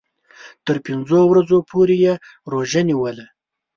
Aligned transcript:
تر 0.65 0.77
پنځو 0.85 1.19
ورځو 1.27 1.57
پوري 1.69 1.97
یې 2.05 2.13
روژه 2.51 2.81
ونیوله. 2.83 3.25